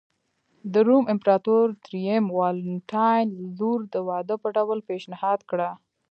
[0.73, 5.69] د روم امپراتور درېیم والنټیناین لور د واده په ډول پېشنهاد کړه